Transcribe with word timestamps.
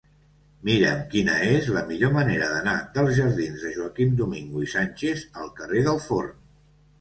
Mira'm 0.67 1.01
quina 1.09 1.35
és 1.47 1.67
la 1.75 1.83
millor 1.91 2.13
manera 2.15 2.47
d'anar 2.53 2.73
dels 2.95 3.13
jardins 3.19 3.67
de 3.67 3.75
Joaquim 3.77 4.17
Domingo 4.23 4.65
i 4.65 4.71
Sánchez 4.73 5.23
al 5.45 5.53
carrer 5.61 5.85
del 5.91 6.03
Forn. 6.09 6.35